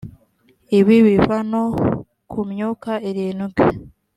ibi 0.79 0.95
biva 1.05 1.37
no 1.51 1.63
ku 2.29 2.39
myuka 2.49 2.91
irindwi 3.09 3.63